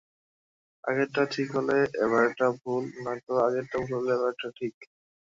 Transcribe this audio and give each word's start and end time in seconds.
আগেরটা 0.83 1.23
ঠিক 1.33 1.47
হলে 1.57 1.75
এবারেরটা 2.03 2.47
ভুল, 2.59 2.83
নয়তো 3.03 3.33
আগেরটা 3.47 3.77
ভুল 3.79 3.93
হলে 3.97 4.11
এবারেরটা 4.15 4.49
ঠিক। 4.57 4.73